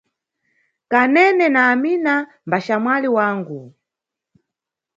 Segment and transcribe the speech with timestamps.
[0.91, 2.15] Kanene na Amina
[2.47, 3.61] mbaxamwali wangu.